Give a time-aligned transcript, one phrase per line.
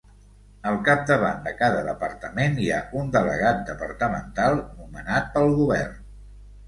[0.69, 6.01] Al capdavant de cada departament hi ha un delegat departamental, nomenat pel govern.